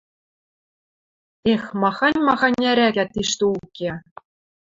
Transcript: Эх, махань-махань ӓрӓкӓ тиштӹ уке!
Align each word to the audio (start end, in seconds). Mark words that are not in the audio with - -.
Эх, 1.51 1.63
махань-махань 1.81 2.59
ӓрӓкӓ 2.71 3.05
тиштӹ 3.11 3.45
уке! 3.61 3.91